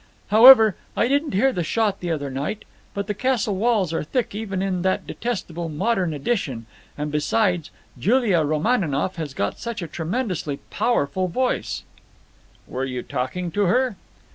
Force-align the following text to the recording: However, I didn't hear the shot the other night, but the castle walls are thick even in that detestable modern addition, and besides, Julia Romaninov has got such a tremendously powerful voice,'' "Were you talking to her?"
However, 0.29 0.75
I 0.97 1.07
didn't 1.07 1.35
hear 1.35 1.53
the 1.53 1.63
shot 1.63 1.99
the 1.99 2.09
other 2.09 2.31
night, 2.31 2.65
but 2.95 3.05
the 3.05 3.13
castle 3.13 3.55
walls 3.55 3.93
are 3.93 4.03
thick 4.03 4.33
even 4.33 4.59
in 4.63 4.81
that 4.81 5.05
detestable 5.05 5.69
modern 5.69 6.11
addition, 6.11 6.65
and 6.97 7.11
besides, 7.11 7.69
Julia 7.99 8.43
Romaninov 8.43 9.17
has 9.17 9.35
got 9.35 9.59
such 9.59 9.83
a 9.83 9.87
tremendously 9.87 10.57
powerful 10.71 11.27
voice,'' 11.27 11.83
"Were 12.67 12.83
you 12.83 13.03
talking 13.03 13.51
to 13.51 13.65
her?" 13.65 13.95